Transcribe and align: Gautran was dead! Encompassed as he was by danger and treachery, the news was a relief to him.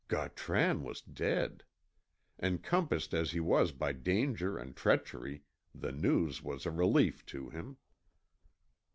Gautran 0.07 0.81
was 0.83 0.99
dead! 0.99 1.63
Encompassed 2.41 3.13
as 3.13 3.33
he 3.33 3.39
was 3.39 3.71
by 3.71 3.91
danger 3.93 4.57
and 4.57 4.75
treachery, 4.75 5.43
the 5.75 5.91
news 5.91 6.41
was 6.41 6.65
a 6.65 6.71
relief 6.71 7.23
to 7.27 7.49
him. 7.51 7.77